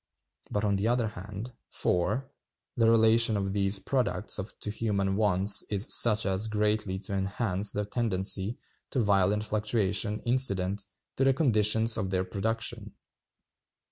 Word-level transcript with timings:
But, 0.49 0.63
on 0.65 0.77
the 0.77 0.87
other 0.87 1.09
hand, 1.09 1.53
(4.) 1.69 2.27
the 2.75 2.89
relation 2.89 3.37
of 3.37 3.53
these 3.53 3.77
products 3.77 4.39
to 4.61 4.71
human 4.71 5.15
wants 5.15 5.61
is 5.69 5.93
such 5.93 6.25
as 6.25 6.47
greatly 6.47 6.97
to 6.97 7.13
enhance 7.13 7.71
that 7.73 7.91
tendency 7.91 8.57
to 8.89 8.99
violent 8.99 9.43
fluctuation 9.43 10.19
incident 10.21 10.85
to 11.17 11.23
the 11.23 11.33
conditions 11.35 11.97
of 11.99 12.09
their 12.09 12.23
production. 12.23 12.93